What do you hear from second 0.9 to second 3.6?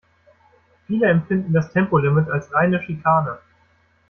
empfinden das Tempolimit als reine Schikane.